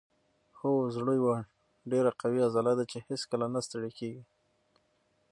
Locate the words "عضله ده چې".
2.47-2.97